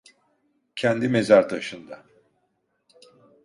Kendi 0.75 1.07
mezar 1.09 1.49
taşında. 1.49 2.03